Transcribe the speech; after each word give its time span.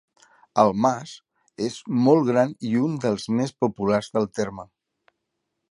El 0.61 0.71
Mas 0.85 1.11
és 1.67 1.77
molt 2.07 2.25
gran 2.31 2.57
i 2.71 2.75
un 2.87 2.97
dels 3.05 3.29
més 3.41 3.55
populars 3.65 4.13
del 4.17 4.29
terme. 4.41 4.69